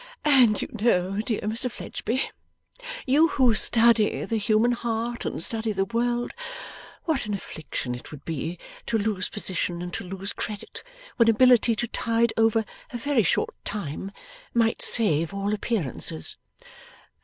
'And 0.25 0.59
you 0.63 0.67
know, 0.81 1.21
dear 1.21 1.41
Mr 1.41 1.69
Fledgeby 1.69 2.23
you 3.05 3.27
who 3.37 3.53
study 3.53 4.25
the 4.25 4.37
human 4.37 4.71
heart, 4.71 5.25
and 5.25 5.43
study 5.43 5.71
the 5.73 5.85
world 5.85 6.31
what 7.03 7.27
an 7.27 7.35
affliction 7.35 7.93
it 7.93 8.09
would 8.09 8.25
be 8.25 8.57
to 8.87 8.97
lose 8.97 9.29
position 9.29 9.79
and 9.79 9.93
to 9.93 10.03
lose 10.03 10.33
credit, 10.33 10.81
when 11.17 11.29
ability 11.29 11.75
to 11.75 11.87
tide 11.87 12.33
over 12.35 12.65
a 12.89 12.97
very 12.97 13.21
short 13.21 13.53
time 13.63 14.11
might 14.55 14.81
save 14.81 15.35
all 15.35 15.53
appearances. 15.53 16.35